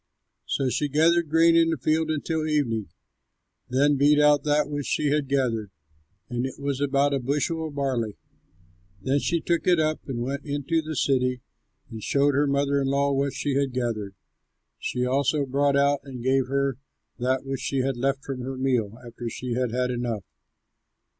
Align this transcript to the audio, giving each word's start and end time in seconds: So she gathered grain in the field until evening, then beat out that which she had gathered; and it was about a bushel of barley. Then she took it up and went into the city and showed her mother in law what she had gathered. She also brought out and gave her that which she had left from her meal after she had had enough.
So 0.47 0.67
she 0.69 0.89
gathered 0.89 1.29
grain 1.29 1.55
in 1.55 1.69
the 1.69 1.77
field 1.77 2.09
until 2.09 2.47
evening, 2.47 2.87
then 3.69 3.97
beat 3.97 4.19
out 4.19 4.43
that 4.45 4.67
which 4.67 4.87
she 4.87 5.09
had 5.11 5.27
gathered; 5.27 5.69
and 6.27 6.43
it 6.43 6.55
was 6.57 6.81
about 6.81 7.13
a 7.13 7.19
bushel 7.19 7.67
of 7.67 7.75
barley. 7.75 8.17
Then 8.99 9.19
she 9.19 9.39
took 9.39 9.67
it 9.67 9.79
up 9.79 9.99
and 10.09 10.23
went 10.23 10.43
into 10.43 10.81
the 10.81 10.95
city 10.95 11.41
and 11.91 12.01
showed 12.01 12.33
her 12.33 12.47
mother 12.47 12.81
in 12.81 12.87
law 12.87 13.13
what 13.13 13.33
she 13.33 13.53
had 13.53 13.73
gathered. 13.73 14.15
She 14.79 15.05
also 15.05 15.45
brought 15.45 15.75
out 15.77 15.99
and 16.03 16.23
gave 16.23 16.47
her 16.47 16.79
that 17.19 17.45
which 17.45 17.61
she 17.61 17.81
had 17.81 17.95
left 17.95 18.23
from 18.25 18.41
her 18.41 18.57
meal 18.57 18.97
after 19.05 19.29
she 19.29 19.53
had 19.53 19.69
had 19.69 19.91
enough. 19.91 20.23